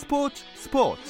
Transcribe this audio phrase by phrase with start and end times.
[0.00, 1.02] 스포츠 스포츠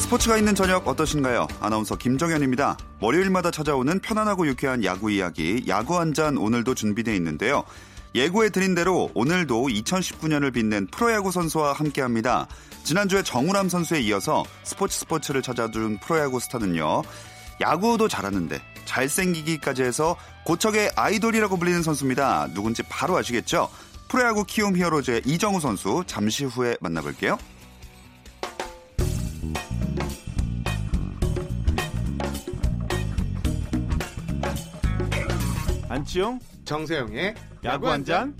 [0.00, 1.48] 스포츠가 있는 저녁 어떠신가요?
[1.60, 2.76] 아나운서 김정현입니다.
[3.00, 7.64] 월요일마다 찾아오는 편안하고 유쾌한 야구 이야기, 야구 한 잔 오늘도 준비되어 있는데요.
[8.14, 12.46] 예고해 드린 대로 오늘도 2019년을 빛낸 프로야구 선수와 함께 합니다.
[12.84, 17.02] 지난주에 정우람 선수에 이어서 스포츠 스포츠를 찾아준 프로야구 스타는요.
[17.60, 22.48] 야구도 잘하는데 잘생기기까지 해서 고척의 아이돌이라고 불리는 선수입니다.
[22.54, 23.68] 누군지 바로 아시겠죠?
[24.08, 27.36] 프로야구 키움 히어로즈의 이정우 선수 잠시 후에 만나볼게요.
[35.90, 38.36] 안치용 정세영의 야구 한 잔.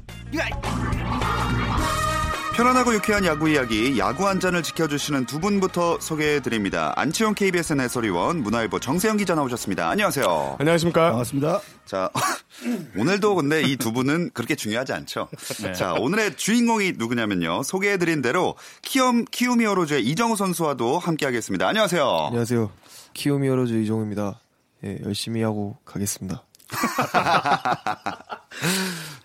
[2.54, 6.92] 편안하고 유쾌한 야구 이야기, 야구 한 잔을 지켜주시는 두 분부터 소개해 드립니다.
[6.96, 9.88] 안치용 KBSN 해설위원, 문화일보 정세영 기자 나오셨습니다.
[9.88, 10.56] 안녕하세요.
[10.58, 11.10] 안녕하십니까?
[11.10, 11.60] 반갑습니다.
[11.86, 12.10] 자,
[12.98, 15.28] 오늘도 근데 이 두 분은 그렇게 중요하지 않죠.
[15.62, 15.72] 네.
[15.72, 17.62] 자, 오늘의 주인공이 누구냐면요.
[17.62, 21.66] 소개해 드린 대로 키움, 키움 히어로즈의 이정우 선수와도 함께 하겠습니다.
[21.68, 22.04] 안녕하세요.
[22.26, 22.70] 안녕하세요.
[23.14, 24.40] 키움 히어로즈 이종우입니다.
[24.84, 26.42] 예, 열심히 하고 가겠습니다.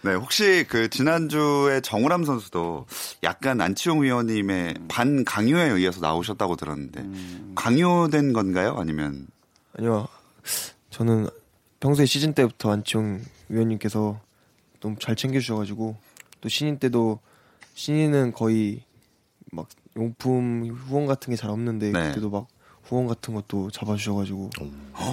[0.03, 2.85] 네, 혹시 그 지난주에 정우람 선수도
[3.23, 7.05] 약간 안치용 위원님의 반강요에 의해서 나오셨다고 들었는데
[7.55, 8.75] 강요된 건가요?
[8.77, 9.27] 아니면
[9.77, 10.07] 아니요.
[10.89, 11.27] 저는
[11.79, 14.19] 평소에 시즌 때부터 안치홍 위원님께서
[14.79, 15.95] 너무 잘 챙겨주셔가지고
[16.41, 17.19] 또 신인 때도
[17.75, 18.83] 신인은 거의
[19.51, 22.09] 막 용품 후원 같은 게 잘 없는데 네.
[22.09, 22.47] 그때도 막
[22.83, 24.49] 후원 같은 것도 잡아주셔가지고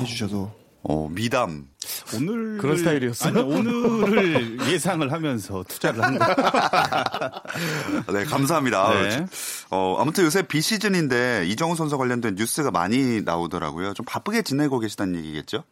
[0.02, 1.68] 해주셔서 어, 미담.
[2.14, 3.38] 오늘 그런 스타일이었어요?
[3.38, 6.26] 아니, 오늘을 예상을 하면서 투자를 한 거.
[8.12, 9.02] 네, 감사합니다.
[9.02, 9.26] 네.
[9.70, 13.92] 어, 아무튼 요새 비 시즌인데 이정우 선수 관련된 뉴스가 많이 나오더라고요.
[13.94, 15.64] 좀 바쁘게 지내고 계시다는 얘기겠죠?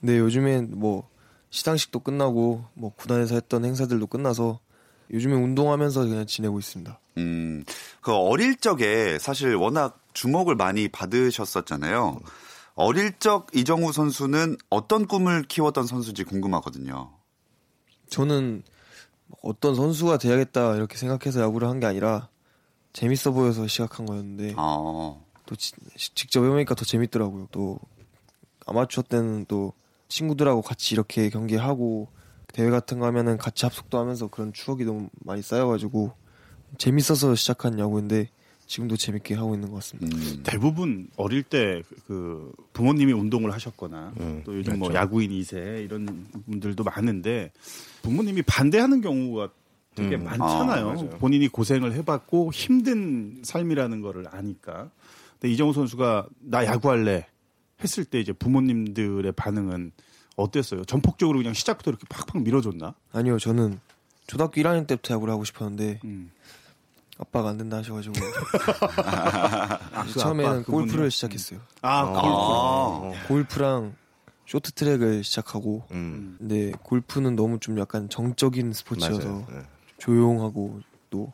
[0.00, 1.08] 네 요즘엔 뭐
[1.50, 4.60] 시상식도 끝나고 뭐 구단에서 했던 행사들도 끝나서
[5.12, 6.98] 요즘에 운동하면서 그냥 지내고 있습니다.
[7.18, 7.64] 음,
[8.00, 12.20] 그 어릴 적에 사실 워낙 주목을 많이 받으셨었잖아요.
[12.78, 17.10] 어릴 적 이정우 선수는 어떤 꿈을 키웠던 선수인지 궁금하거든요.
[18.08, 18.62] 저는
[19.42, 22.28] 어떤 선수가 돼야겠다 이렇게 생각해서 야구를 한 게 아니라
[22.92, 25.72] 재밌어 보여서 시작한 거였는데 어, 또 지-
[26.14, 27.48] 직접 해보니까 더 재밌더라고요.
[27.50, 27.78] 또
[28.66, 29.72] 아마추어 때는 또
[30.08, 32.08] 친구들하고 같이 이렇게 경기하고
[32.52, 36.12] 대회 같은 거 하면은 같이 합숙도 하면서 그런 추억이 너무 많이 쌓여가지고
[36.78, 38.30] 재밌어서 시작한 야구인데
[38.68, 40.16] 지금도 재밌게 하고 있는 것 같습니다.
[40.16, 45.02] 음, 대부분 어릴 때 그 부모님이 운동을 하셨거나 음, 또 요즘 뭐 그렇죠.
[45.02, 47.50] 야구인 2세 이런 분들도 많은데
[48.02, 49.50] 부모님이 반대하는 경우가
[49.94, 50.24] 되게 음.
[50.24, 50.90] 많잖아요.
[50.90, 51.16] 아.
[51.18, 54.90] 본인이 고생을 해봤고 힘든 삶이라는 거를 아니까.
[55.32, 57.26] 근데 이정우 선수가 나 야구할래
[57.82, 59.92] 했을 때 이제 부모님들의 반응은
[60.36, 60.84] 어땠어요?
[60.84, 62.94] 전폭적으로 그냥 시작부터 이렇게 팍팍 밀어줬나?
[63.12, 63.80] 아니요, 저는
[64.26, 66.30] 초등학교 1학년 때부터 야구를 하고 싶었는데 음.
[67.18, 68.14] 아빠가 안 된다 하셔가지고
[70.12, 70.64] 그 처음에는?
[70.64, 71.60] 골프를 시작했어요.
[71.82, 73.94] 아, 아, 골프랑
[74.46, 76.36] 쇼트트랙을 시작하고 음.
[76.38, 79.46] 근데 골프는 너무 좀 약간 정적인 스포츠여서 맞아요.
[79.50, 79.62] 네.
[79.98, 80.80] 조용하고
[81.10, 81.32] 또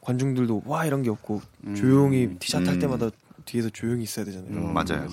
[0.00, 1.42] 관중들도 와 이런 게 없고
[1.76, 2.78] 조용히 티샷 할 음.
[2.80, 3.10] 때마다
[3.44, 4.50] 뒤에서 조용히 있어야 되잖아요.
[4.52, 5.08] 음, 맞아요.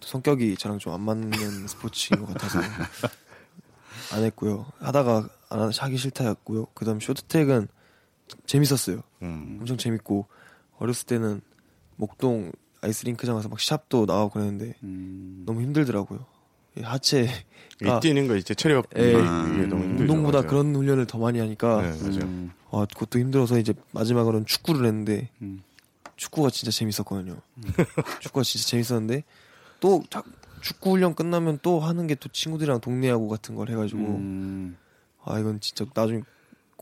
[0.00, 1.30] 또 성격이 저랑 좀 안 맞는
[1.68, 2.60] 스포츠인 것 같아서
[4.12, 4.66] 안 했고요.
[4.78, 6.66] 하다가 안 하- 하기 싫다였고요.
[6.74, 7.68] 그다음 쇼트트랙은
[8.46, 9.00] 재밌었어요.
[9.22, 9.58] 음.
[9.60, 10.26] 엄청 재밌고
[10.78, 11.40] 어렸을 때는
[11.96, 15.42] 목동 아이스링크장 가서 막 샵도 나가고 그랬는데 음.
[15.46, 16.24] 너무 힘들더라고요.
[16.76, 17.30] 이 하체가
[17.82, 20.02] 이 뛰는 거 이제 체력 예, 이게 너무 힘들죠.
[20.12, 20.48] 운동보다 맞아요.
[20.48, 22.24] 그런 훈련을 더 많이 하니까 네, 맞아요.
[22.24, 22.50] 음.
[22.70, 25.62] 아, 그것도 힘들어서 이제 마지막으로는 축구를 했는데 음.
[26.16, 27.36] 축구가 진짜 재밌었거든요.
[28.20, 29.24] 축구가 진짜 재밌었는데
[29.80, 30.22] 또 자-
[30.60, 34.76] 축구 훈련 끝나면 또 하는 게 또 친구들이랑 동네 야구 같은 걸 해가지고 음.
[35.24, 36.22] 아 이건 진짜 나중에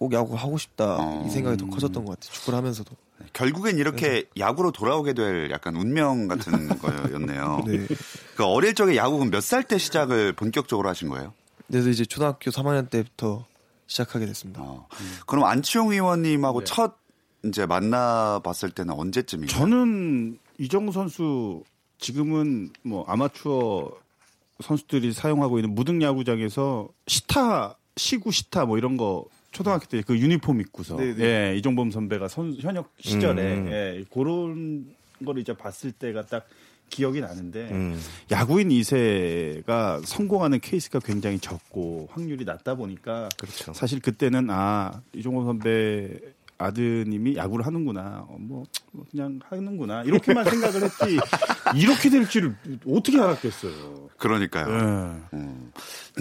[0.01, 1.25] 꼭 야구 하고 싶다 어.
[1.27, 2.33] 이 생각이 더 커졌던 것 같아요.
[2.33, 2.91] 축구를 하면서도.
[3.35, 7.65] 결국엔 이렇게 야구로 돌아오게 될 약간 운명 같은 거였네요.
[7.67, 7.87] 네.
[8.35, 11.35] 그 어릴 적에 야구는 몇 살 때 시작을 본격적으로 하신 거예요?
[11.69, 13.45] 그래서 이제 초등학교 3학년 때부터
[13.89, 14.63] 시작하게 됐습니다.
[14.63, 14.87] 어.
[15.27, 16.65] 그럼 안치홍 의원님하고 네.
[16.65, 16.95] 첫
[17.45, 19.49] 이제 만나봤을 때는 언제쯤이에요?
[19.49, 21.63] 저는 이정우 선수
[21.99, 23.91] 지금은 뭐 아마추어
[24.63, 30.61] 선수들이 사용하고 있는 무등 야구장에서 시타 시구 시타 뭐 이런 거 초등학교 때 그 유니폼
[30.61, 31.25] 입고서 네, 네.
[31.53, 33.67] 예 이종범 선배가 선, 현역 시절에 음.
[33.71, 34.87] 예, 그런
[35.25, 36.47] 거를 이제 봤을 때가 딱
[36.89, 38.01] 기억이 나는데 음.
[38.31, 43.73] 야구인 2세가 성공하는 케이스가 굉장히 적고 확률이 낮다 보니까 그렇죠.
[43.73, 46.11] 사실 그때는 아 이종범 선배
[46.61, 48.27] 아드님이 야구를 하는구나.
[48.29, 50.03] 어, 뭐, 뭐 그냥 하는구나.
[50.03, 51.19] 이렇게만 생각을 했지.
[51.75, 52.55] 이렇게 될 줄을
[52.87, 54.11] 어떻게 알았겠어요.
[54.19, 54.67] 그러니까요.
[55.33, 55.37] 예.
[55.37, 55.73] 음,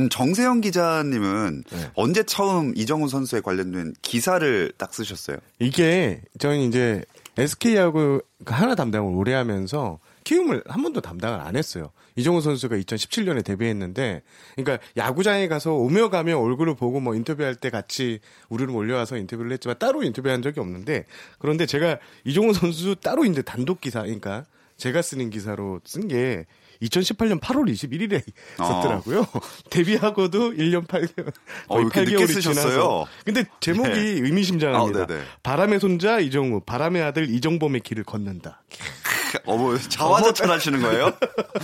[0.09, 1.91] 정세영 기자님은 네.
[1.95, 5.37] 언제 처음 이정우 선수에 관련된 기사를 딱 쓰셨어요?
[5.59, 7.03] 이게 저는 이제
[7.37, 9.99] SK하고 하나 담당을 오래 하면서
[10.29, 11.91] 키움을 한 번도 담당을 안 했어요.
[12.15, 14.21] 이정우 선수가 2017년에 데뷔했는데,
[14.55, 19.79] 그러니까 야구장에 가서 오며 가며 얼굴을 보고 뭐 인터뷰할 때 같이 우리를 몰려와서 인터뷰를 했지만
[19.79, 21.05] 따로 인터뷰한 적이 없는데,
[21.39, 24.45] 그런데 제가 이정우 선수 따로 이제 단독 기사, 그러니까
[24.77, 26.45] 제가 쓰는 기사로 쓴 게
[26.83, 28.21] 2018년 8월 21일에
[28.59, 28.63] 어.
[28.63, 29.25] 썼더라고요.
[29.71, 31.33] 데뷔하고도 1년 8개월,
[31.67, 32.53] 어, 거의 늦게 8개월이 쓰셨어요?
[32.53, 33.07] 지나서.
[33.25, 33.99] 근데 제목이 네.
[34.21, 35.01] 의미심장합니다.
[35.01, 35.21] 아, 네네.
[35.41, 38.61] 바람의 손자 이정우, 바람의 아들 이정범의 길을 걷는다.
[39.45, 41.11] 어머, 자화자찬하시는 거예요?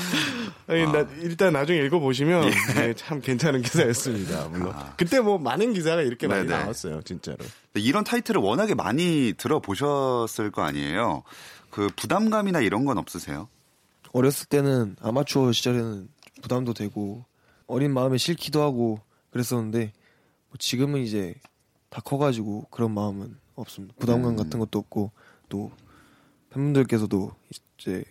[0.68, 0.92] 아니, 아.
[0.92, 2.74] 나, 일단 나중에 읽어보시면 예.
[2.74, 4.48] 네, 참 괜찮은 기사였습니다.
[4.50, 6.44] 물론 그때 뭐 많은 기사가 이렇게 많이 아.
[6.44, 6.60] 네네.
[6.62, 7.38] 나왔어요, 진짜로.
[7.76, 11.24] 이런 타이틀을 워낙에 많이 들어보셨을 거 아니에요?
[11.70, 13.50] 그 부담감이나 이런 건 없으세요?
[14.14, 16.08] 어렸을 때는 아마추어 시절에는
[16.42, 17.26] 부담도 되고
[17.68, 19.02] 어린 마음에 싫기도 하고
[19.32, 19.92] 그랬었는데
[20.50, 21.36] 뭐 지금은 이제
[21.90, 23.96] 다 커가지고 그런 마음은 없습니다.
[24.00, 24.36] 부담감 음.
[24.38, 25.12] 같은 것도 없고
[25.50, 25.72] 또
[26.56, 27.32] 팬분들께서도
[27.78, 28.04] 이제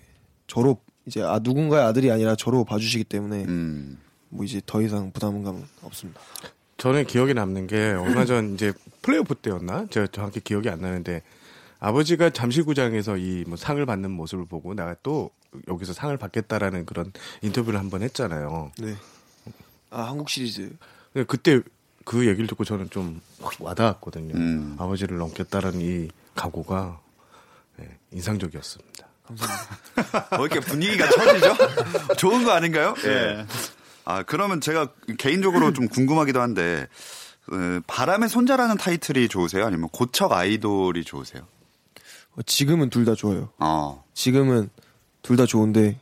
[0.46, 3.98] 저로 이제 아 누군가의 아들이 아니라 저로 봐주시기 때문에 음.
[4.28, 6.20] 뭐 이제 더 이상 부담감은 없습니다.
[6.76, 9.86] 저는 기억에 남는 게 얼마 전 이제 플레이오프 때였나?
[9.90, 11.22] 제가 정확히 기억이 안 나는데
[11.80, 15.30] 아버지가 잠실구장에서 이 뭐 상을 받는 모습을 보고 내가 또
[15.68, 17.12] 여기서 상을 받겠다라는 그런
[17.42, 18.72] 인터뷰를 한 번 했잖아요.
[18.78, 18.94] 네.
[19.90, 20.74] 아 한국 시리즈
[21.12, 21.60] 근데 그때
[22.04, 24.34] 그 얘기를 듣고 저는 좀 확 와닿았거든요.
[24.34, 24.76] 음.
[24.78, 27.00] 아버지를 넘겠다라는 이 각오가
[27.76, 29.06] 네, 인상적이었습니다.
[29.26, 30.28] 감사합니다.
[30.36, 31.56] 뭐 이렇게 분위기가 처지죠?
[32.16, 32.94] 좋은 거 아닌가요?
[33.04, 33.46] 예.
[34.04, 36.86] 아, 그러면 제가 개인적으로 좀 궁금하기도 한데,
[37.50, 39.64] 어, 바람의 손자라는 타이틀이 좋으세요?
[39.66, 41.46] 아니면 고척 아이돌이 좋으세요?
[42.36, 43.50] 어, 지금은 둘 다 좋아요.
[43.58, 44.04] 어.
[44.14, 44.68] 지금은
[45.22, 45.98] 둘 다 좋은데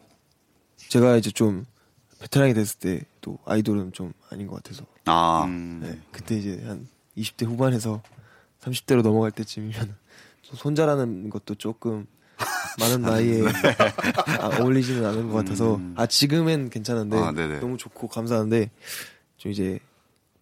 [0.89, 1.65] 제가 이제 좀
[2.21, 5.45] 베테랑이 됐을 때 또 아이돌은 좀 아닌 것 같아서 아.
[5.45, 5.79] 음.
[5.81, 8.03] 네, 그때 이제 한 20대 후반에서
[8.61, 9.97] 30대로 넘어갈 때쯤이면
[10.55, 12.07] 손자라는 것도 조금
[12.81, 13.43] 많은 나이에
[14.41, 17.33] 아, 어울리지는 않은 것 같아서 아 지금은 괜찮은데 아.
[17.61, 18.71] 너무 좋고 감사한데
[19.37, 19.79] 좀 이제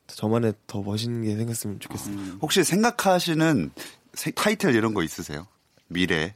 [0.07, 2.39] 저만의 더 멋있는 게 생겼으면 좋겠습니다.
[2.41, 3.71] 혹시 생각하시는
[4.15, 5.47] 세- 타이틀 이런 거 있으세요?
[5.89, 6.35] 미래.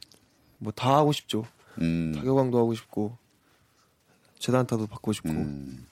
[0.59, 1.45] 뭐 다 하고 싶죠.
[1.81, 2.13] 음.
[2.15, 3.17] 타격왕도 하고 싶고
[4.39, 5.85] 재단타도 받고 싶고 음.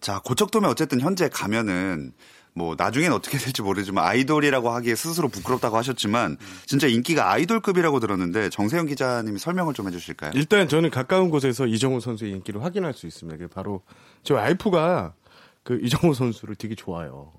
[0.00, 2.12] 자, 고척돔에 어쨌든 현재 가면은
[2.54, 8.86] 뭐 나중엔 어떻게 될지 모르지만 아이돌이라고 하기에 스스로 부끄럽다고 하셨지만 진짜 인기가 아이돌급이라고 들었는데 정세영
[8.86, 10.32] 기자님이 설명을 좀 해주실까요?
[10.34, 13.38] 일단 저는 가까운 곳에서 이정우 선수의 인기를 확인할 수 있습니다.
[13.38, 13.82] 그게 바로
[14.22, 15.14] 저 와이프가
[15.62, 17.32] 그 이정우 선수를 되게 좋아요.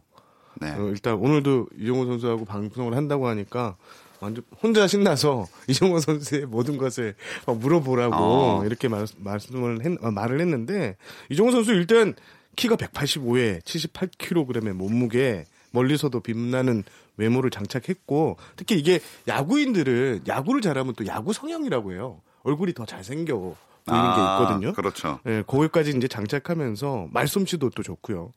[0.60, 0.72] 네.
[0.72, 3.76] 어, 일단 오늘도 이정우 선수하고 방송을 한다고 하니까
[4.20, 7.16] 완전 혼자 신나서 이정우 선수의 모든 것을
[7.46, 8.66] 막 물어보라고 어.
[8.66, 10.98] 이렇게 말, 말씀을 했, 어, 말을 했는데
[11.30, 12.16] 이정우 선수 일단
[12.56, 16.84] 키가 185에 78kg의 몸무게 멀리서도 빛나는
[17.18, 22.22] 외모를 장착했고 특히 이게 야구인들은 야구를 잘하면 또 야구 성형이라고 해요.
[22.44, 24.74] 얼굴이 더 잘생겨 보이는 게 있거든요.
[24.74, 25.20] 그렇죠.
[25.26, 28.32] 예, 거기까지 이제 장착하면서 말솜씨도 또 좋고요.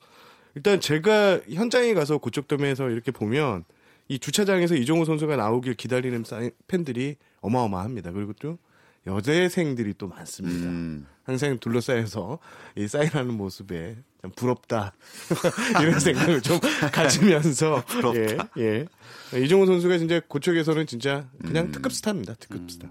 [0.55, 3.65] 일단 제가 현장에 가서 고척돔에서 이렇게 보면
[4.09, 6.25] 이 주차장에서 이종우 선수가 나오길 기다리는
[6.69, 8.13] 팬들이 어마어마합니다.
[8.13, 8.59] 그리고 또
[9.07, 10.67] 여대생들이 또 많습니다.
[10.67, 11.07] 음.
[11.27, 12.39] 항상 둘러싸여서
[12.77, 14.93] 이 사인하는 모습에 참 부럽다
[15.83, 16.59] 이런 생각을 좀
[16.93, 17.83] 가지면서
[18.15, 18.87] 예,
[19.35, 19.39] 예.
[19.43, 22.35] 이종우 선수가 진짜 고척에서는 진짜 그냥 특급 스타입니다.
[22.35, 22.89] 특급 스타.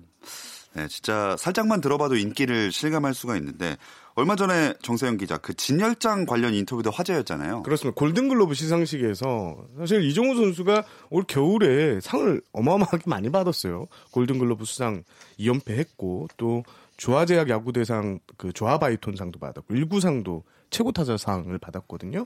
[0.74, 3.77] 네, 진짜 살짝만 들어봐도 인기를 실감할 수가 있는데
[4.15, 7.63] 얼마 전에 정세영 기자 그 진열장 관련 인터뷰도 화제였잖아요.
[7.63, 7.96] 그렇습니다.
[7.96, 13.88] 골든글로브 시상식에서 사실 이종우 선수가 올 겨울에 상을 어마어마하게 많이 받았어요.
[14.12, 15.04] 골든글로브 수상
[15.39, 16.63] 2연패 했고 또
[16.98, 22.25] 조화제약 야구대상 그 조화바이톤상도 받았고 일구상도 최고 타자상을 받았거든요.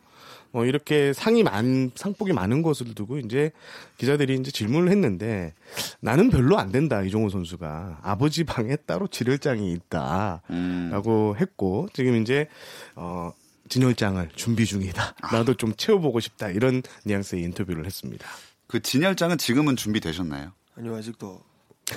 [0.52, 3.52] 뭐 이렇게 상이 많 상복이 많은 것을 두고 이제
[3.98, 5.54] 기자들이 이제 질문을 했는데
[6.00, 10.42] 나는 별로 안 된다 이종우 선수가 아버지 방에 따로 지혈장이 있다.
[10.50, 10.90] 음.
[10.92, 12.48] 라고 했고 지금 이제
[12.96, 13.32] 어
[13.70, 15.16] 진열장을 준비 중이다.
[15.32, 16.50] 나도 좀 채워보고 싶다.
[16.50, 18.28] 이런 뉘앙스의 인터뷰를 했습니다.
[18.68, 20.52] 그 진열장은 지금은 준비되셨나요?
[20.76, 21.42] 아니요 아직도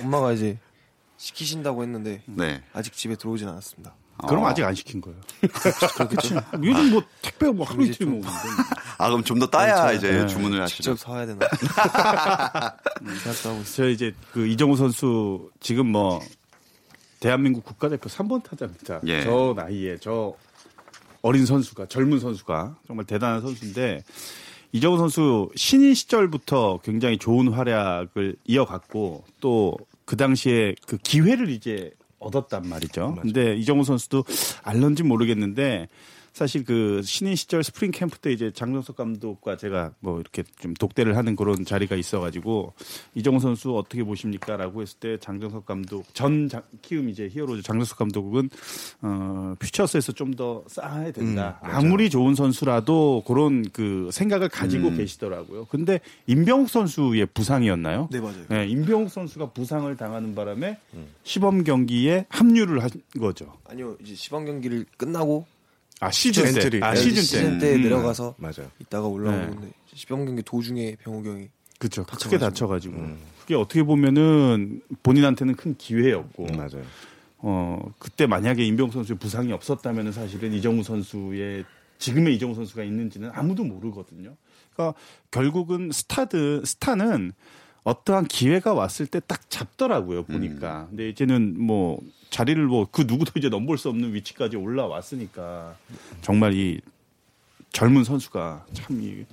[0.01, 0.59] 엄마가 이제
[1.27, 2.61] 시키신다고 했는데 네.
[2.73, 3.93] 아직 집에 들어오진 않았습니다.
[4.27, 4.47] 그럼 어.
[4.47, 5.17] 아직 안 시킨 거예요.
[6.09, 6.35] 그렇죠.
[6.61, 8.29] 요즘 뭐 택배 뭐 하루 이틀 좀- 먹는데.
[8.99, 10.27] 아 그럼 좀 더 따야 네, 이제 네.
[10.27, 10.75] 주문을 하시죠.
[10.83, 11.39] 직접 사와야 되나?
[13.23, 13.63] 생각도 하고 있어요.
[13.63, 16.19] 저 이제 그 이정우 선수 지금 뭐
[17.21, 18.99] 대한민국 국가대표 3번 타자입니다.
[19.07, 19.23] 예.
[19.23, 20.35] 저 나이에 저
[21.21, 24.03] 어린 선수가 젊은 선수가 정말 대단한 선수인데
[24.73, 29.77] 이정후 선수 신인 시절부터 굉장히 좋은 활약을 이어갔고 또
[30.13, 31.89] 그 당시에 그 기회를 이제
[32.19, 33.17] 얻었단 말이죠.
[33.19, 34.23] 근데 이정후 선수도
[34.61, 35.87] 알런지 모르겠는데
[36.33, 41.15] 사실 그 신인 시절 스프링 캠프 때 이제 장정석 감독과 제가 뭐 이렇게 좀 독대를
[41.15, 42.73] 하는 그런 자리가 있어가지고
[43.13, 48.49] 이정후 선수 어떻게 보십니까라고 했을 때 장정석 감독 전 장- 키움 이제 히어로즈 장정석 감독은
[49.03, 51.59] 어 퓨처스에서 좀 더 쌓아야 된다.
[51.61, 55.65] 아무리 좋은 선수라도 그런 그 생각을 가지고 계시더라고요.
[55.65, 58.09] 근데 임병욱 선수의 부상이었나요?
[58.11, 58.45] 네, 맞아요.
[58.49, 60.79] 네, 임병욱 선수가 부상을 당하는 바람에
[61.21, 63.53] 시범 경기에 합류를 한 거죠.
[63.69, 65.45] 아니요 이제 시범 경기를 끝나고
[66.03, 66.83] 아 시즌 때, 엔트리.
[66.83, 67.81] 아 네, 시즌 때, 시즌 때 음.
[67.83, 68.69] 내려가서 맞아요.
[68.79, 69.13] 있다가 네.
[69.13, 72.03] 올라오는데 시범 경기 도중에 병욱이 형이 그렇죠.
[72.03, 72.95] 크게 다쳐가지고.
[72.95, 76.83] 다쳐가지고 그게 어떻게 보면은 본인한테는 큰 기회였고, 음, 맞아요.
[77.39, 81.65] 어 그때 만약에 임병욱 선수의 부상이 없었다면 은 사실은 이정후 선수의
[81.97, 84.35] 지금의 이정후 선수가 있는지는 아무도 모르거든요.
[84.73, 84.97] 그러니까
[85.29, 87.33] 결국은 스타드 스타는
[87.83, 90.87] 어떠한 기회가 왔을 때 딱 잡더라고요 보니까.
[90.89, 91.99] 근데 이제는 뭐
[92.29, 95.75] 자리를 뭐 그 누구도 이제 넘볼 수 없는 위치까지 올라왔으니까
[96.21, 96.79] 정말 이
[97.71, 99.25] 젊은 선수가 참 이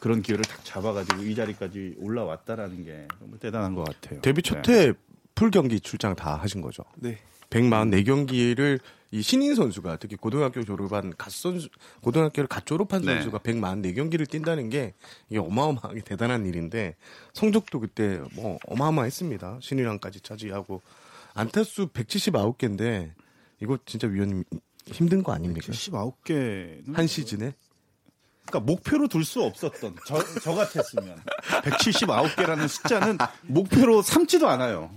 [0.00, 4.20] 그런 기회를 딱 잡아가지고 이 자리까지 올라왔다라는 게 너무 대단한 것 같아요.
[4.20, 4.62] 데뷔 네.
[4.62, 4.92] 첫해
[5.34, 6.84] full 경기 출장 다 하신 거죠.
[6.96, 7.18] 네
[7.50, 8.80] 144경기를
[9.12, 11.68] 이 신인 선수가 특히 고등학교 졸업한 갓 선수
[12.02, 13.14] 고등학교를 갓 졸업한 네.
[13.14, 14.94] 선수가 144경기를 뛴다는 게
[15.30, 16.96] 이게 어마어마하게 대단한 일인데
[17.32, 19.60] 성적도 그때 뭐 어마어마했습니다.
[19.62, 20.82] 신인왕까지 차지하고
[21.34, 23.12] 안타수 179개인데
[23.62, 24.44] 이거 진짜 위원님
[24.86, 25.72] 힘든 거 아닙니까?
[25.72, 27.54] 19개 한 시즌에
[28.46, 31.20] 그러니까 목표로 둘 수 없었던 저, 저 같았으면
[31.64, 34.90] 179개라는 숫자는 목표로 삼지도 않아요.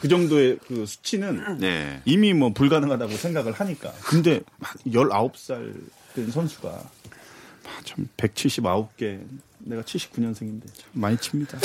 [0.00, 2.00] 그 정도의 그 수치는 네.
[2.04, 3.92] 이미 뭐 불가능하다고 생각을 하니까.
[4.02, 5.74] 근데 막 19살
[6.14, 9.20] 된 선수가 아, 참 179개
[9.58, 11.58] 내가 79년생인데 참 많이 칩니다.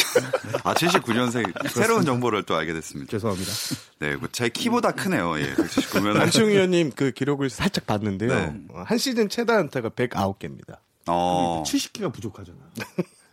[0.63, 3.10] 아, 79년생 새로운 정보를 또 알게 됐습니다.
[3.10, 3.51] 죄송합니다.
[4.00, 5.39] 네, 그제 키보다 크네요.
[5.39, 6.20] 예, 179면.
[6.20, 8.30] 안치홍 위원님 그 기록을 살짝 봤는데요.
[8.30, 8.54] 네.
[8.70, 10.77] 어, 한 시즌 최다 안타가 109개입니다.
[11.08, 12.58] 어, 70개가 부족하잖아.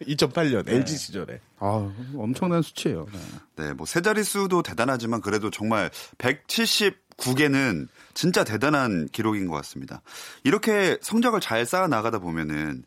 [0.04, 1.40] 2008년 LG 시절에.
[1.58, 3.06] 아, 엄청난 수치예요.
[3.12, 3.18] 네.
[3.64, 10.02] 네, 뭐 세 자릿수도 대단하지만 그래도 정말 179개는 진짜 대단한 기록인 것 같습니다.
[10.44, 12.84] 이렇게 성적을 잘 쌓아 나가다 보면은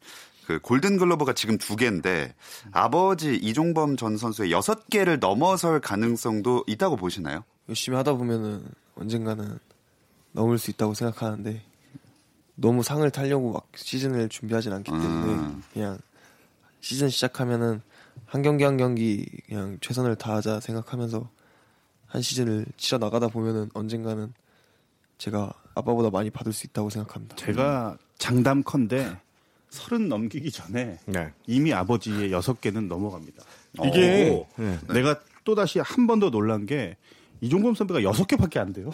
[0.48, 2.36] 그 골든 글러브가 지금 두 개인데
[2.72, 7.44] 아버지 이종범 전 선수의 여섯 개를 넘어설 가능성도 있다고 보시나요?
[7.68, 8.64] 열심히 하다 보면은
[8.96, 9.58] 언젠가는
[10.34, 11.64] 넘을 수 있다고 생각하는데
[12.56, 15.64] 너무 상을 타려고 막 시즌을 준비하진 않기 때문에 음.
[15.74, 15.98] 그냥
[16.86, 17.82] 시즌 시작하면은
[18.28, 21.28] 한 경기 한 경기 그냥 최선을 다하자 생각하면서
[22.06, 24.32] 한 시즌을 치러 나가다 보면은 언젠가는
[25.18, 27.38] 제가 아빠보다 많이 받을 수 있다고 생각합니다.
[27.38, 29.18] 제가 장담컨대
[29.70, 31.34] 서른 넘기기 전에 네.
[31.48, 33.44] 이미 아버지의 여섯 개는 넘어갑니다.
[33.84, 34.46] 이게 오.
[34.62, 34.78] 네.
[34.94, 36.98] 내가 또 다시 한 번 더 놀란 게
[37.42, 38.92] 이종범 선배가 여섯 개밖에 안 돼요.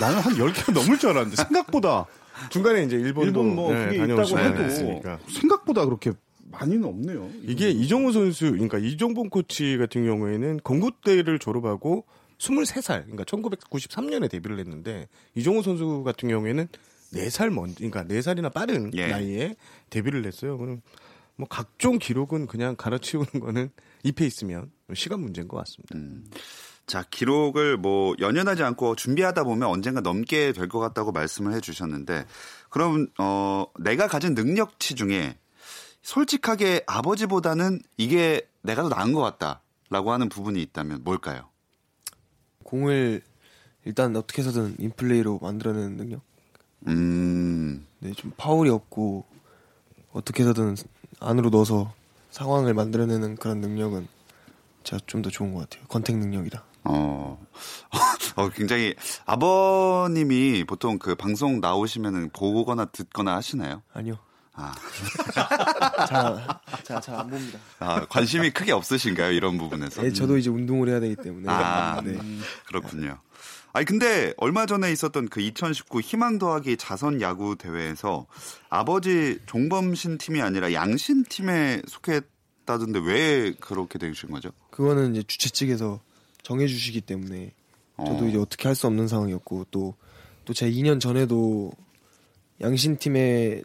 [0.00, 2.06] 나는 한 열 개가 넘을 줄 알았는데 생각보다
[2.50, 5.18] 중간에 이제 일본도 일본 뭐 네, 그게 있다고 해도 않았습니까?
[5.28, 6.12] 생각보다 그렇게
[6.60, 7.30] 많이는 없네요.
[7.42, 12.04] 이게 이종우 선수, 그러니까 이종범 코치 같은 경우에는 건국대를 졸업하고
[12.38, 16.68] 23살, 그러니까 1993년에 데뷔를 했는데 이종우 선수 같은 경우에는
[17.12, 19.08] 4살 먼, 그러니까 4살이나 빠른 예.
[19.08, 19.54] 나이에
[19.90, 20.58] 데뷔를 했어요.
[20.58, 20.80] 그럼
[21.36, 23.70] 뭐 각종 기록은 그냥 갈아치우는 거는
[24.02, 25.94] 잎에 있으면 시간 문제인 것 같습니다.
[26.86, 32.26] 자, 기록을 뭐 연연하지 않고 준비하다 보면 언젠가 넘게 될 것 같다고 말씀을 해 주셨는데
[32.68, 35.38] 그럼 어 내가 가진 능력치 중에
[36.04, 41.48] 솔직하게 아버지보다는 이게 내가 더 나은 것 같다라고 하는 부분이 있다면 뭘까요?
[42.62, 43.22] 공을
[43.86, 46.20] 일단 어떻게 해서든 인플레이로 만들어내는 능력.
[46.86, 47.86] 음.
[48.00, 49.24] 네, 좀 파울이 없고
[50.12, 50.76] 어떻게 해서든
[51.20, 51.92] 안으로 넣어서
[52.30, 54.06] 상황을 만들어내는 그런 능력은
[54.84, 55.86] 제가 좀 더 좋은 것 같아요.
[55.88, 56.62] 컨택 능력이다.
[56.84, 57.46] 어,
[58.36, 58.94] 어, 굉장히
[59.24, 63.82] 아버님이 보통 그 방송 나오시면은 보거나 듣거나 하시나요?
[63.94, 64.18] 아니요.
[64.56, 64.72] 아,
[66.08, 67.58] 잘잘잘 안 봅니다.
[67.80, 69.32] 아, 관심이 크게 없으신가요?
[69.32, 70.02] 이런 부분에서?
[70.02, 71.48] 네, 저도 이제 운동을 해야 되기 때문에.
[71.48, 72.18] 아, 네.
[72.66, 73.18] 그렇군요.
[73.72, 78.26] 아니 근데 얼마 전에 있었던 그 2019 희망 더하기 자선 야구 대회에서
[78.70, 84.50] 아버지 종범신 팀이 아니라 양신 팀에 속했다던데 왜 그렇게 되신 거죠?
[84.70, 85.98] 그거는 이제 주최 측에서
[86.44, 87.52] 정해주시기 때문에
[87.96, 88.28] 저도 어.
[88.28, 89.94] 이제 어떻게 할 수 없는 상황이었고 또
[90.44, 91.72] 또 제가 2년 전에도
[92.60, 93.64] 양신 팀의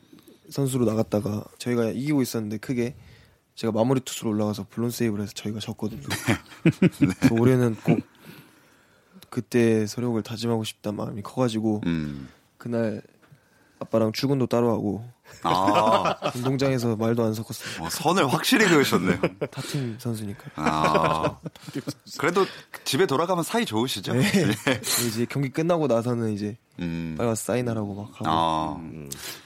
[0.49, 2.95] 선수로 나갔다가 저희가 이기고 있었는데 크게
[3.55, 6.01] 제가 마무리 투수로 올라가서 블론 세이브를 해서 저희가 졌거든요.
[6.97, 7.99] 그래서 올해는 꼭
[9.29, 12.29] 그때 서력을 다짐하고 싶다 마음이 커가지고 음.
[12.57, 13.01] 그날
[13.79, 15.05] 아빠랑 출근도 따로 하고
[15.43, 17.85] 아, 운동장에서 말도 안 섞었어요.
[17.85, 19.19] 어, 선을 확실히 그으셨네요.
[19.51, 20.51] 타팀 선수니까.
[20.55, 21.39] 아,
[22.17, 22.45] 그래도
[22.83, 24.13] 집에 돌아가면 사이 좋으시죠?
[24.13, 24.25] 네.
[25.07, 27.15] 이제 경기 끝나고 나서는 이제 음.
[27.17, 28.25] 빨리 와서 사인하라고 막 하고.
[28.25, 28.81] 아,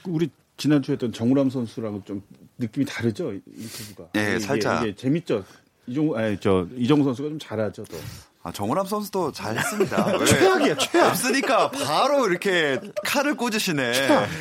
[0.04, 2.22] 우리 지난주에 했던 정우람 선수랑은 좀
[2.58, 4.10] 느낌이 다르죠 인터뷰가.
[4.16, 4.82] 예, 이게, 살짝.
[4.84, 5.44] 이게 재밌죠.
[5.86, 7.96] 이종 아니 저 이정우 선수가 좀 잘하죠 또.
[8.46, 10.18] 아, 정우람 선수도 잘했습니다.
[10.26, 11.08] 최악이야, 최악.
[11.08, 13.92] 없으니까 바로 이렇게 칼을 꽂으시네.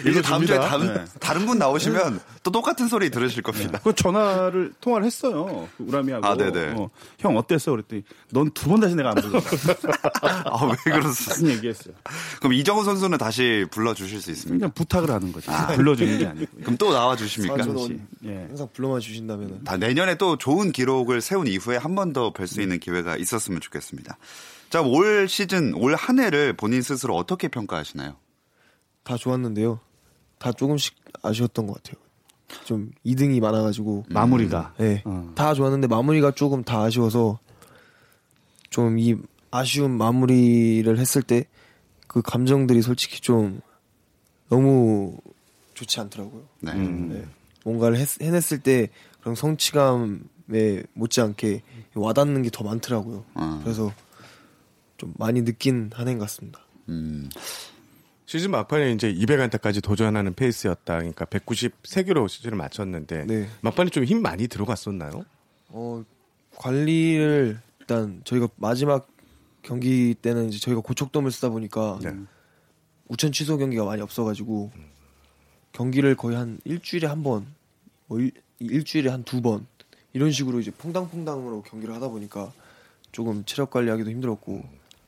[0.05, 1.05] 이제 다음 주에 다른, 네.
[1.21, 3.79] 다른 분 나오시면 또 똑같은 소리 들으실 겁니다.
[3.81, 5.69] 그 전화를 통화를 했어요.
[5.77, 6.25] 그 우람이하고.
[6.27, 6.73] 아, 네네.
[6.77, 7.71] 어, 형 어땠어?
[7.71, 9.49] 그랬더니 넌 두 번 다시 내가 안 불렀다.
[10.51, 11.09] 아, 왜 그러세요?
[11.29, 11.93] 무슨 얘기했어요.
[12.39, 14.57] 그럼 이정우 선수는 다시 불러주실 수 있습니까?
[14.59, 15.47] 그냥 부탁을 하는 거지.
[15.75, 16.57] 불러주는 게 아니고.
[16.61, 17.53] 그럼 또 나와주십니까?
[17.53, 18.05] 아, 저는.
[18.25, 18.35] 예.
[18.49, 22.59] 항상 불러만 주신다면은 다 내년에 또 좋은 기록을 세운 이후에 한 번 더 뵐 수
[22.61, 23.92] 있는 기회가 있었으면 좋겠습니다.
[24.69, 28.15] 자, 올 시즌, 올 한 해를 본인 스스로 어떻게 평가하시나요?
[29.03, 29.79] 다 좋았는데요.
[30.39, 32.01] 다 조금씩 아쉬웠던 것 같아요.
[32.65, 34.05] 좀 2등이 많아가지고.
[34.09, 34.73] 마무리가.
[34.77, 35.01] 네.
[35.05, 35.31] 어.
[35.35, 37.39] 다 좋았는데 마무리가 조금 다 아쉬워서
[38.69, 39.15] 좀 이
[39.51, 41.45] 아쉬운 마무리를 했을 때
[42.07, 43.59] 그 감정들이 솔직히 좀
[44.49, 45.17] 너무
[45.73, 46.43] 좋지 않더라고요.
[46.59, 46.73] 네.
[46.75, 47.25] 네.
[47.65, 48.89] 뭔가를 했- 해냈을 때
[49.21, 51.61] 그런 성취감 에 못지않게
[51.95, 53.23] 와닿는 게 더 많더라고요.
[53.35, 53.59] 어.
[53.63, 53.93] 그래서
[54.97, 56.59] 좀 많이 느낀 한 해인 것 같습니다.
[56.89, 57.29] 음.
[58.25, 60.97] 시즌 막판에 이제 200안타까지 도전하는 페이스였다.
[60.97, 63.47] 그러니까 193개로 시즌을 마쳤는데 네.
[63.61, 65.23] 막판에 좀 힘 많이 들어갔었나요?
[65.69, 66.03] 어,
[66.55, 69.07] 관리를 일단 저희가 마지막
[69.61, 72.13] 경기 때는 이제 저희가 고척돔을 쓰다 보니까 네.
[73.07, 74.71] 우천 취소 경기가 많이 없어가지고
[75.71, 77.45] 경기를 거의 한 일주일에 한 번,
[78.07, 79.65] 뭐 일, 일주일에 한 두 번
[80.13, 82.51] 이런 식으로 이제 퐁당퐁당으로 경기를 하다 보니까
[83.11, 84.63] 조금 체력 관리하기도 힘들었고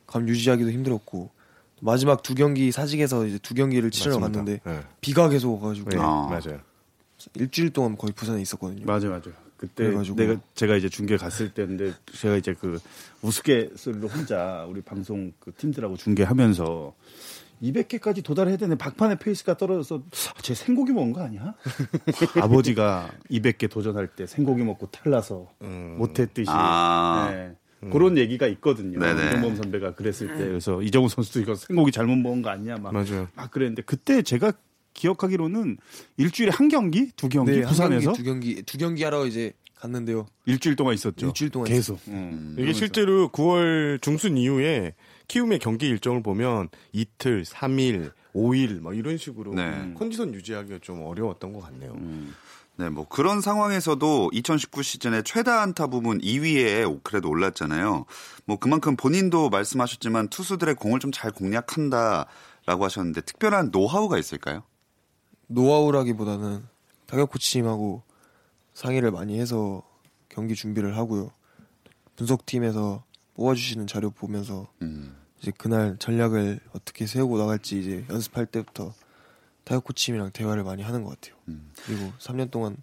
[0.06, 1.30] 감 유지하기도 힘들었고
[1.80, 4.18] 마지막 두 경기 사직에서 이제 두 경기를 치러.
[4.18, 4.80] 갔는데 네.
[5.00, 6.26] 비가 계속 와가지고 네, 아.
[6.28, 6.60] 맞아요.
[7.34, 8.84] 일주일 동안 거의 부산에 있었거든요.
[8.86, 9.30] 맞아, 맞아.
[9.56, 10.16] 그때 그래가지고.
[10.16, 12.78] 내가 제가 이제 중계 갔을 때인데 제가 이제 그
[13.22, 16.94] 우스갯소리로 혼자 우리 방송 그 팀들하고 중계하면서
[17.62, 20.02] 200개까지 도달해야 되는 박판의 페이스가 떨어져서
[20.36, 21.54] 아, 제 생고기 먹은 거 아니야?
[22.40, 25.48] 아버지가 200개 도전할 때 생고기 먹고 탈나서
[25.96, 27.30] 못했듯이 아.
[27.32, 27.56] 네.
[27.90, 28.98] 그런 얘기가 있거든요.
[28.98, 32.76] 이정범 선배가 그랬을 때 그래서 이정우 선수도 이거 생고기 잘못 먹은 거 아니야?
[32.78, 33.28] 막, 맞아요.
[33.34, 34.52] 막 그랬는데 그때 제가
[34.94, 35.76] 기억하기로는
[36.16, 39.52] 일주일에 한 경기, 두 경기 네, 한 부산에서 경기, 두 경기 두 경기 하러 이제
[39.76, 40.26] 갔는데요.
[40.46, 41.26] 일주일 동안 있었죠.
[41.26, 41.98] 일주일 동안 계속.
[42.08, 42.56] 음.
[42.58, 44.94] 이게 실제로 9월 중순 이후에
[45.28, 49.92] 키움의 경기 일정을 보면 이틀, 3일, 5일 뭐 이런 식으로 네.
[49.98, 51.96] 컨디션 유지하기가 좀 어려웠던 것 같네요.
[52.78, 58.04] 네, 뭐 그런 상황에서도 2019 시즌에 최다 안타 부분 2위에 그래도 올랐잖아요.
[58.44, 64.62] 뭐 그만큼 본인도 말씀하셨지만 투수들의 공을 좀 잘 공략한다라고 하셨는데 특별한 노하우가 있을까요?
[65.48, 66.64] 노하우라기보다는
[67.06, 68.02] 타격 코치님하고
[68.76, 69.82] 상의를 많이 해서
[70.28, 71.30] 경기 준비를 하고요.
[72.16, 75.16] 분석팀에서 뽑아주시는 자료 보면서 음.
[75.40, 78.92] 이제 그날 전략을 어떻게 세우고 나갈지 이제 연습할 때부터
[79.64, 81.40] 타격 코치님이랑 대화를 많이 하는 것 같아요.
[81.48, 81.70] 음.
[81.86, 82.76] 그리고 3년 동안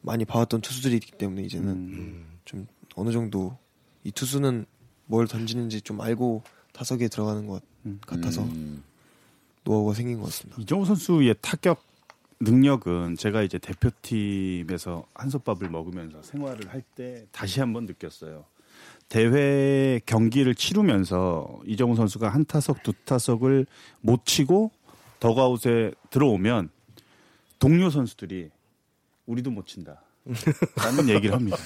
[0.00, 2.38] 많이 봐왔던 투수들이 있기 때문에 이제는 음.
[2.46, 3.58] 좀 어느 정도
[4.04, 4.64] 이 투수는
[5.04, 7.62] 뭘 던지는지 좀 알고 타석에 들어가는 것
[8.06, 8.82] 같아서 음.
[9.64, 10.62] 노하우가 생긴 것 같습니다.
[10.62, 11.89] 이정우 선수의 타격
[12.40, 18.44] 능력은 제가 이제 대표팀에서 한솥밥을 먹으면서 생활을 할 때 다시 한번 느꼈어요.
[19.08, 23.66] 대회 경기를 치르면서 이정우 선수가 한 타석 두 타석을
[24.00, 24.70] 못 치고
[25.20, 26.70] 더가웃에 들어오면
[27.58, 28.50] 동료 선수들이
[29.26, 30.00] 우리도 못 친다.
[30.76, 31.56] 라는 얘기를 합니다.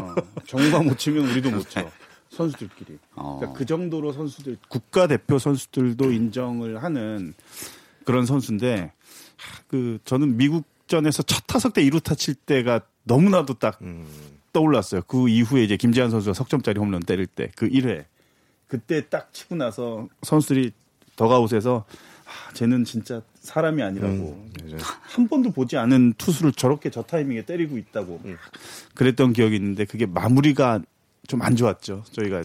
[0.00, 0.14] 어,
[0.46, 1.88] 정우가 못 치면 우리도 못 쳐.
[2.30, 2.98] 선수들끼리.
[3.14, 3.36] 어.
[3.38, 7.34] 그러니까 그 정도로 선수들 국가대표 선수들도 인정을 하는
[8.04, 8.90] 그런 선수인데 하,
[9.68, 14.06] 그 저는 미국전에서 첫 타석 때 2루타 칠 때가 너무나도 딱 음.
[14.52, 15.02] 떠올랐어요.
[15.06, 18.04] 그 이후에 이제 김재환 선수가 석점짜리 홈런 때릴 때 그 1회
[18.68, 20.72] 그때 딱 치고 나서 선수들이
[21.16, 21.84] 더가웃에서
[22.24, 24.78] 아, 쟤는 진짜 사람이 아니라고 맞아요.
[25.02, 28.36] 한 번도 보지 않은 투수를 저렇게 저 타이밍에 때리고 있다고 막
[28.94, 30.80] 그랬던 기억이 있는데 그게 마무리가
[31.26, 32.04] 좀 안 좋았죠.
[32.12, 32.44] 저희가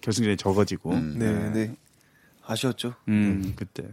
[0.00, 1.16] 결승전에 적어지고 음.
[1.18, 1.76] 네, 네.
[2.44, 2.94] 아쉬웠죠.
[3.08, 3.84] 음, 그때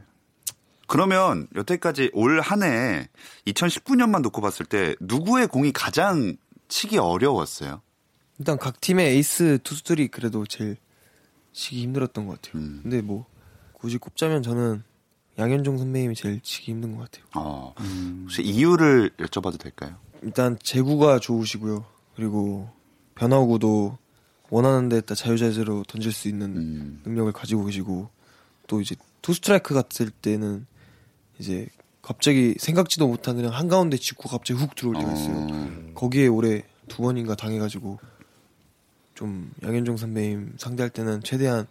[0.95, 3.09] 그러면 여태까지 올 한 해
[3.47, 6.37] 2019년만 놓고 봤을 때 누구의 공이 가장
[6.69, 7.81] 치기 어려웠어요?
[8.39, 10.77] 일단 각 팀의 에이스 투수들이 그래도 제일
[11.53, 12.61] 치기 힘들었던 것 같아요.
[12.63, 12.79] 음.
[12.83, 13.25] 근데 뭐
[13.73, 14.83] 굳이 꼽자면 저는
[15.37, 17.25] 양현종 선배님이 제일 치기 힘든 것 같아요.
[17.35, 17.73] 어,
[18.23, 19.95] 혹시 이유를 여쭤봐도 될까요?
[20.21, 21.85] 일단 제구가 좋으시고요.
[22.15, 22.69] 그리고
[23.15, 23.97] 변화구도
[24.49, 27.01] 원하는 데다 자유자재로 던질 수 있는 음.
[27.05, 28.09] 능력을 가지고 계시고
[28.67, 30.65] 또 이제 two 스트라이크 같을 때는
[31.39, 31.67] 이제
[32.01, 35.47] 갑자기 생각지도 못한 그냥 한가운데 직구 갑자기 훅 들어올 때가 있어요.
[35.51, 37.99] 어, 거기에 올해 두 번인가 당해가지고
[39.15, 41.67] 좀 양현종 선배님 상대할 때는 최대한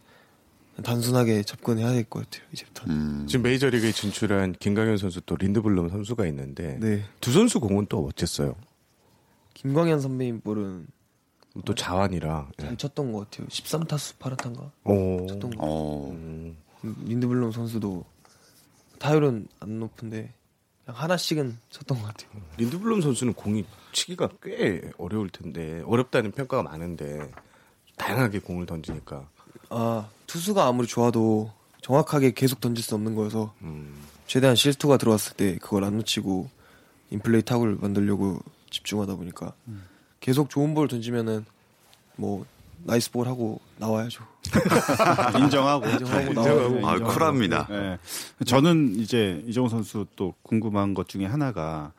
[0.83, 2.85] 단순하게 접근해야 될 것 같아요 이제부터.
[2.89, 3.27] 음.
[3.29, 7.05] 지금 메이저리그에 진출한 김강현 선수 또 린드블럼 선수가 있는데 네.
[7.21, 8.57] 두 선수 공은 또 어쨌어요.
[9.55, 10.87] 김광현 선배님 볼은
[11.65, 12.49] 또 자완이라.
[12.59, 12.63] 예.
[12.67, 13.47] 잘 쳤던 것 같아요.
[13.47, 15.27] 13타수 8안타인가 오.
[15.29, 15.59] 쳤던 것.
[15.61, 16.11] 어.
[16.11, 16.57] 음.
[16.83, 18.05] 린드블럼 선수도
[19.05, 20.33] 타율은 안 높은데
[20.83, 22.31] 그냥 하나씩은 쳤던 것 같아요.
[22.57, 27.31] 린드블럼 선수는 공이 치기가 꽤 어려울 텐데 어렵다는 평가가 많은데
[27.99, 29.29] 다양하게 공을 던지니까.
[29.69, 33.95] 아 투수가 아무리 좋아도 정확하게 계속 던질 수 없는 거여서 음.
[34.27, 36.49] 최대한 실투가 들어왔을 때 그걸 안 놓치고
[37.11, 38.41] 인플레이 타구를 만들려고
[38.71, 39.53] 집중하다 보니까
[40.21, 41.45] 계속 좋은 볼 던지면은
[42.17, 42.47] 뭐
[42.85, 44.25] nice ball 하고 나와야죠.
[45.41, 46.87] 인정하고 인정하고 네, 나와야죠.
[46.87, 47.67] 아, 쿨합니다.
[47.71, 47.99] 네.
[48.45, 51.93] 저는 이제 이정후 선수 또 궁금한 것 중에 하나가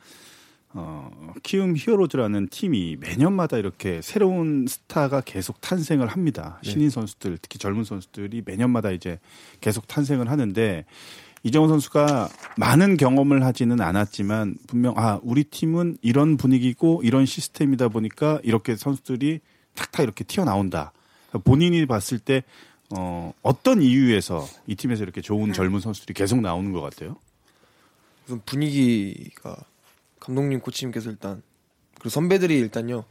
[0.77, 1.09] 어,
[1.41, 6.59] 키움 히어로즈라는 팀이 매년마다 이렇게 새로운 스타가 계속 탄생을 합니다.
[6.63, 9.19] 신인 선수들, 특히 젊은 선수들이 매년마다 이제
[9.61, 10.83] 계속 탄생을 하는데
[11.43, 18.39] 이정우 선수가 많은 경험을 하지는 않았지만 분명 아 우리 팀은 이런 분위기고 이런 시스템이다 보니까
[18.43, 19.39] 이렇게 선수들이
[19.75, 20.91] 탁탁 이렇게 튀어나온다.
[21.43, 22.43] 본인이 봤을 때
[22.95, 27.17] 어, 어떤 이유에서 이 팀에서 이렇게 좋은 젊은 선수들이 계속 나오는 것 같아요?
[28.25, 29.55] 우선 분위기가
[30.19, 31.41] 감독님 코치님께서 일단
[31.95, 33.05] 그리고 선배들이 일단요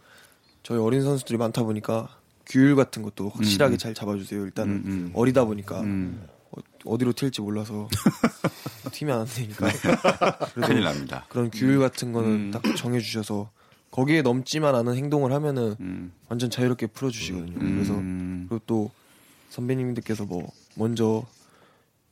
[0.62, 2.08] 저희 어린 선수들이 많다 보니까
[2.46, 3.78] 규율 같은 것도 확실하게 음.
[3.78, 4.44] 잘 잡아주세요.
[4.44, 5.10] 일단 음, 은 음.
[5.14, 6.26] 어리다 보니까 음.
[6.84, 7.88] 어, 디로 튈지 몰라서
[8.92, 9.68] 튀면 안 되니까
[10.52, 11.24] 그래서 큰일 납니다.
[11.28, 12.50] 그런 규율 같은 거는 음.
[12.50, 13.50] 딱 정해주셔서
[13.94, 16.12] 거기에 넘지만 않은 행동을 하면은 음.
[16.28, 17.60] 완전 자유롭게 풀어주시거든요.
[17.60, 17.74] 음.
[17.74, 17.94] 그래서
[18.48, 18.90] 그리고 또
[19.50, 21.24] 선배님들께서 뭐 먼저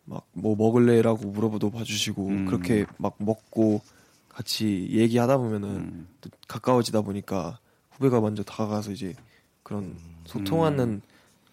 [0.04, 2.46] 막 뭐 먹을래라고 물어보도 봐주시고 음.
[2.46, 3.80] 그렇게 막 먹고
[4.28, 6.08] 같이 얘기하다 보면은 음.
[6.20, 7.58] 또 가까워지다 보니까
[7.90, 9.14] 후배가 먼저 다가가서 이제
[9.62, 11.02] 그런 소통하는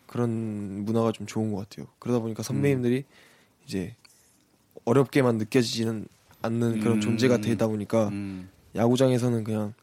[0.07, 1.87] 그런 문화가 좀 좋은 것 같아요.
[1.99, 3.03] 그러다 보니까 선배님들이
[3.65, 3.95] 이제
[4.85, 6.07] 어렵게만 느껴지지는
[6.41, 7.01] 않는 그런 음.
[7.01, 8.49] 존재가 되다 보니까 음.
[8.75, 9.73] 야구장에서는 그냥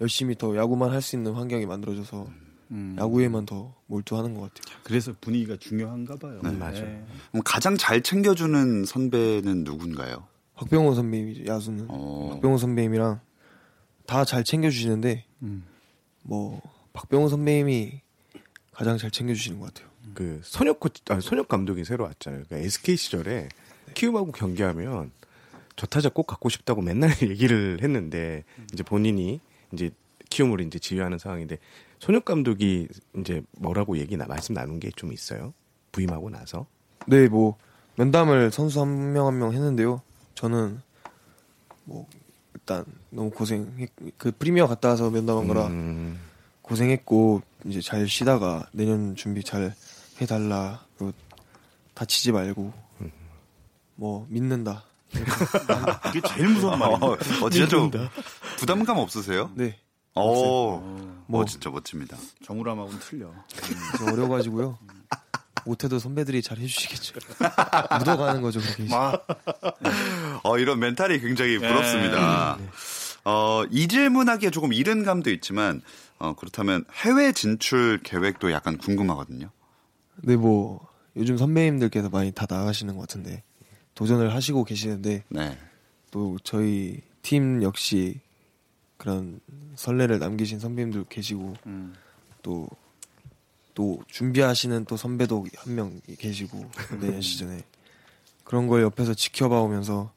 [0.00, 2.28] 열심히 더 야구만 할 수 있는 환경이 만들어져서
[2.72, 2.96] 음.
[2.98, 4.78] 야구에만 더 몰두하는 것 같아요.
[4.84, 6.40] 그래서 분위기가 중요한가 봐요.
[6.42, 7.04] 네, 맞아요.
[7.30, 10.26] 그럼 가장 잘 챙겨주는 선배는 누군가요?
[10.54, 12.30] 박병호 선배님이죠 야수는 어.
[12.34, 13.20] 박병호 선배님이랑
[14.06, 15.64] 다 잘 챙겨주시는데 음.
[16.22, 16.60] 뭐
[16.92, 18.00] 박병호 선배님이
[18.72, 19.90] 가장 잘 챙겨주시는 것 같아요.
[20.14, 22.44] 그 손혁 코 아, 손혁 감독이 새로 왔잖아요.
[22.48, 23.48] 그러니까 SK 시절에
[23.94, 25.12] 키움하고 경기하면
[25.76, 29.40] 저 타자 꼭 갖고 싶다고 맨날 얘기를 했는데 이제 본인이
[29.72, 29.90] 이제
[30.28, 31.58] 키움을 이제 지휘하는 상황인데
[31.98, 35.52] 손혁 감독이 이제 뭐라고 얘기 나 말씀 나눈 게 좀 있어요.
[35.92, 36.66] 부임하고 나서.
[37.06, 37.56] 네, 뭐
[37.96, 40.00] 면담을 선수 한 명 한 명 했는데요.
[40.34, 40.80] 저는
[41.84, 42.06] 뭐
[42.54, 46.18] 일단 너무 고생 그 프리미어 갔다 와서 면담한 거라 음,
[46.62, 49.74] 고생했고 이제 잘 쉬다가 내년 준비 잘
[50.20, 51.12] 해달라 그리고
[51.94, 52.72] 다치지 말고
[53.96, 54.84] 뭐 믿는다.
[55.10, 56.98] 그게 제일 무서운 말이에요.
[57.00, 57.90] 어, 어, 진짜 좀
[58.58, 59.50] 부담감 없으세요?
[59.54, 59.78] 네,
[60.14, 62.16] 어, 어, 뭐 진짜 멋집니다.
[62.44, 63.32] 정우람하고는 틀려.
[63.98, 64.78] 저 어려가지고요.
[65.66, 67.18] 못해도 선배들이 잘 해주시겠죠.
[67.98, 68.84] 묻어가는 거죠 그렇게.
[68.84, 69.26] 막
[70.42, 72.58] 어, 이런 멘탈이 굉장히 부럽습니다.
[73.24, 75.82] 어, 이 질문하기에 조금 이른 감도 있지만,
[76.18, 79.50] 어, 그렇다면 해외 진출 계획도 약간 궁금하거든요.
[80.22, 83.42] 네, 뭐 요즘 선배님들께서 많이 다 나가시는 것 같은데
[84.00, 85.58] 도전을 하시고 계시는데 네.
[86.10, 88.18] 또 저희 팀 역시
[88.96, 89.40] 그런
[89.74, 91.94] 선례를 남기신 선배님들 계시고 음.
[92.42, 96.64] 또또 준비하시는 또 선배도 한 명 계시고
[96.98, 97.62] 내년 시즌에
[98.44, 100.10] 그런 걸 옆에서 지켜봐 오면서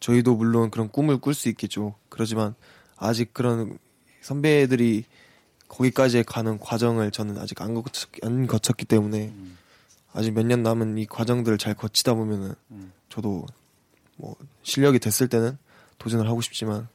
[0.00, 1.94] 저희도 물론 그런 꿈을 꿀 수 있겠죠.
[2.10, 2.54] 그렇지만
[2.98, 3.78] 아직 그런
[4.20, 5.04] 선배들이
[5.68, 9.32] 거기까지 가는 과정을 저는 아직 안, 거쳤, 안 거쳤기 때문에
[10.12, 12.92] 아직 몇 년 남은 이 과정들을 잘 거치다 보면은 음.
[13.14, 13.46] 저도
[14.16, 15.56] 뭐 실력이 됐을 때는
[15.98, 16.88] 도전을 하고 싶지만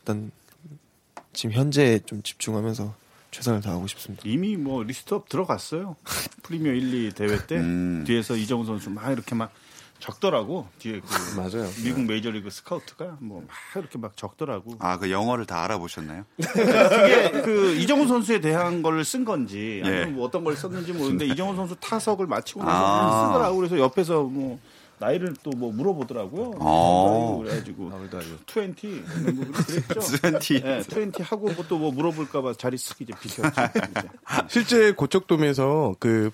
[0.00, 0.32] 일단
[1.32, 2.94] 지금 현재에 좀 집중하면서
[3.30, 4.22] 최선을 다하고 싶습니다.
[4.26, 5.96] 이미 뭐 list up 들어갔어요.
[6.42, 8.04] 프리미어 1, 2 대회 때 음.
[8.06, 9.52] 뒤에서 이정후 선수 막 이렇게 막
[10.00, 10.66] 적더라고.
[10.80, 11.06] 뒤에 그
[11.40, 11.70] 맞아요.
[11.84, 14.74] 미국 메이저리그 스카우트가 뭐 막 이렇게 막 적더라고.
[14.80, 16.24] 아, 그 영어를 다 알아보셨나요?
[16.42, 20.10] 그게 그 이정우 선수에 대한 걸 쓴 건지 아니면 예.
[20.10, 23.26] 뭐 어떤 걸 썼는지 모르는데 이정우 선수 타석을 마치고 나서 아.
[23.28, 23.56] 쓰더라고.
[23.56, 24.58] 그래서 옆에서 뭐
[25.02, 26.54] 나이를 또 뭐 물어보더라고요.
[26.60, 27.38] 어.
[27.42, 28.38] 그래가지고 아무래도 알죠.
[28.48, 30.00] 20, 뭐 그랬죠.
[30.38, 30.64] 20.
[30.64, 33.42] 네, 20 하고 또뭐 물어볼까봐 자리 쓱 이제 비켰죠.
[34.48, 36.30] 실제 고척돔에서 그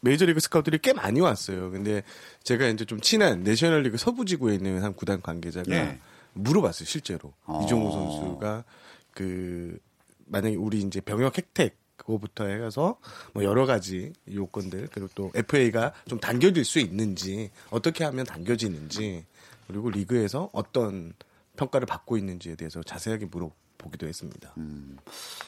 [0.00, 1.70] 메이저리그 스카우트들이 꽤 많이 왔어요.
[1.70, 2.02] 근데
[2.42, 5.98] 제가 이제 좀 친한 내셔널리그 서부지구에 있는 한 구단 관계자가 예.
[6.34, 7.32] 물어봤어요, 실제로.
[7.44, 7.62] 어.
[7.64, 8.64] 이종우 선수가
[9.14, 9.78] 그
[10.26, 12.98] 만약에 우리 이제 병역 혜택 그거부터 해서
[13.32, 19.24] 뭐 여러 가지 요건들 그리고 또 FA가 좀 당겨질 수 있는지 어떻게 하면 당겨지는지
[19.66, 21.14] 그리고 리그에서 어떤
[21.56, 24.54] 평가를 받고 있는지에 대해서 자세하게 물어보기도 했습니다.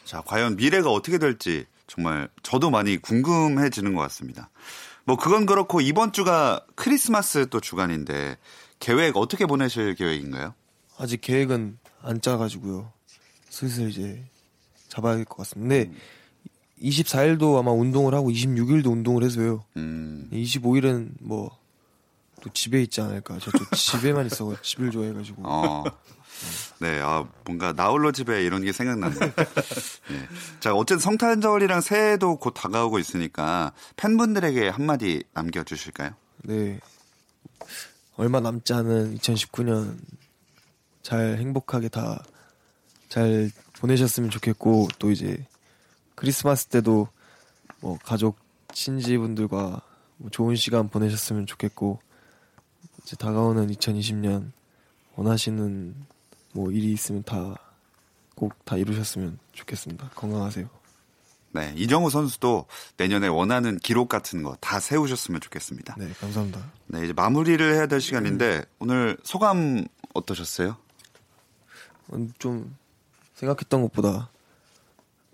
[0.05, 4.51] 자, 과연 미래가 어떻게 될지 정말 저도 많이 궁금해지는 것 같습니다.
[5.05, 8.39] 뭐 그건 그렇고 이번 주가 크리스마스 또 주간인데
[8.79, 10.55] 계획 어떻게 보내실 계획인가요?
[10.97, 12.93] 아직 계획은 안 짜가지고요.
[13.51, 14.25] 슬슬 이제
[14.89, 15.75] 잡아야 될것 같습니다.
[15.75, 15.99] 근데
[16.85, 19.65] 24일도 아마 운동을 하고 26일도 운동을 해서요.
[19.77, 21.51] 음, 25일은 뭐
[22.45, 23.39] 또 집에 있지 않을까.
[23.39, 25.43] 저 또 집에만 있어 집을 좋아해가지고.
[25.47, 25.85] 어.
[26.79, 29.19] 네, 아, 뭔가 나홀로 집에 이런 게 생각나네요.
[29.19, 30.29] 네.
[30.61, 36.11] 자, 어쨌든 성탄절이랑 새해도 곧 다가오고 있으니까 팬분들에게 한마디 남겨주실까요?
[36.43, 36.81] 네.
[38.17, 39.97] 얼마 남지 않은 2019년
[41.03, 42.23] 잘 행복하게 다
[43.09, 45.47] 잘 보내셨으면 좋겠고 또 이제
[46.15, 47.09] 크리스마스 때도
[47.81, 48.39] 뭐 가족
[48.73, 49.81] 친지분들과
[50.17, 52.01] 뭐 좋은 시간 보내셨으면 좋겠고
[53.03, 54.51] 이제 다가오는 2020년
[55.17, 55.95] 원하시는
[56.53, 60.11] 뭐 일이 있으면 다꼭다 이루셨으면 좋겠습니다.
[60.15, 60.69] 건강하세요.
[61.53, 65.95] 네, 이정우 선수도 내년에 원하는 기록 같은 거 다 세우셨으면 좋겠습니다.
[65.99, 66.65] 네, 감사합니다.
[66.89, 70.77] 네, 이제 마무리를 해야 될 시간인데 오늘 소감 어떠셨어요?
[72.13, 72.77] 음, 좀
[73.35, 74.31] 생각했던 것보다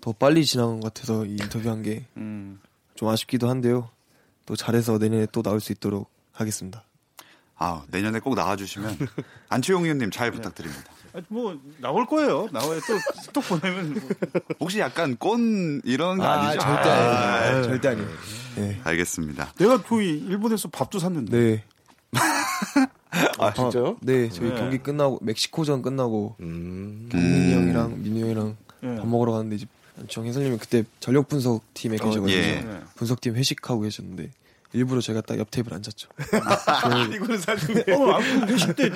[0.00, 2.60] 더 빨리 지나간 것 같아서 이 인터뷰한 게좀 음.
[3.02, 3.90] 아쉽기도 한데요.
[4.46, 6.84] 또 잘해서 내년에 또 나올 수 있도록 하겠습니다.
[7.56, 8.96] 아, 내년에 꼭 나와주시면
[9.50, 10.84] 안치용 의원님 잘 부탁드립니다.
[11.12, 12.48] 아니, 뭐 나올 거예요.
[12.52, 14.08] 나와야 또, 또 보내면 뭐.
[14.60, 16.60] 혹시 약간 꼰 이런 거 아니죠?
[16.60, 17.62] 절대 아, 아니에요.
[17.64, 18.08] 절대 아니에요.
[18.56, 18.80] 네.
[18.82, 19.52] 알겠습니다.
[19.58, 21.38] 내가 거기 일본에서 밥도 샀는데.
[21.38, 21.64] 네.
[23.38, 23.98] 아, 진짜요?
[24.00, 24.54] 네, 저희 네.
[24.54, 27.08] 경기 끝나고 멕시코전 끝나고 음.
[27.10, 28.96] 경민이 형이랑 민우 형이랑 예.
[28.96, 29.66] 밥 먹으러 갔는데 이제
[30.08, 32.60] 정 해설님이 그때 전력 분석 팀에 계셔가지고 예.
[32.60, 32.80] 네.
[32.96, 34.30] 분석팀 회식하고 계셨는데
[34.72, 36.08] 일부러 제가 딱 옆 테이블 앉았죠.
[37.14, 38.90] 이거는 사실 어, 아, 그 회식 때,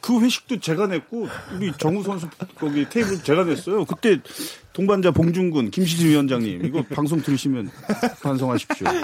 [0.00, 3.84] 그 회식도 제가 냈고, 우리 정우 선수 거기 테이블 제가 냈어요.
[3.84, 4.18] 그때
[4.72, 7.70] 동반자 봉준군, 김시진 위원장님, 이거 방송 들으시면
[8.22, 8.86] 반성하십시오.
[8.86, 9.00] 예.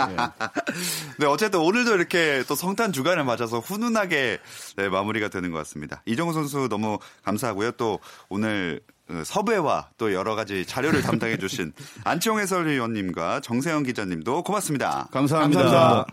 [1.18, 4.38] 네, 어쨌든 오늘도 이렇게 또 성탄 주간을 맞아서 훈훈하게
[4.76, 6.02] 네, 마무리가 되는 것 같습니다.
[6.06, 7.72] 이정우 선수 너무 감사하고요.
[7.72, 11.72] 또 오늘 어, 섭외와 또 여러 가지 자료를 담당해 주신
[12.04, 15.08] 안치홍 해설위원님과 정세영 기자님도 고맙습니다.
[15.12, 15.62] 감사합니다.
[15.62, 16.06] 감사합니다.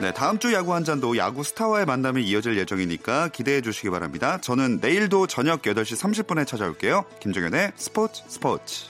[0.00, 4.38] 네, 다음 주 야구 한 잔도 야구 스타와의 만남이 이어질 예정이니까 기대해 주시기 바랍니다.
[4.40, 7.04] 저는 내일도 저녁 8시 30분에 찾아올게요.
[7.20, 8.86] 김종현의 스포츠 스포츠.